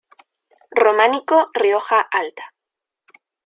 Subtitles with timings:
[0.71, 2.55] Románico Rioja Alta